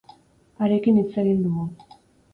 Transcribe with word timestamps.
Harekin 0.63 0.97
hitz 1.01 1.13
egin 1.25 1.45
dugu. 1.47 1.69